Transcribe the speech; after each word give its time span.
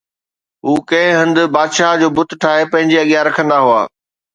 هو 0.65 0.73
ڪنهن 0.89 1.11
هنڌ 1.19 1.37
بادشاهه 1.57 1.99
جو 2.03 2.09
بت 2.17 2.29
ٺاهي 2.43 2.63
پنهنجي 2.73 2.97
اڳيان 3.03 3.23
رکندا 3.29 3.57
هئا 3.67 3.81